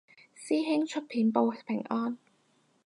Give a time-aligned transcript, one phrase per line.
[0.35, 2.17] 師兄出片報平安